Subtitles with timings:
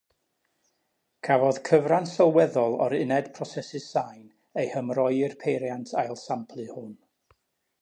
[1.27, 4.25] Cafodd cyfran sylweddol o'r uned prosesu sain
[4.63, 6.93] ei hymroi i'r peiriant ail-samplu hwn.